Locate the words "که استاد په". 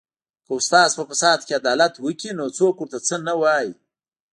0.45-1.03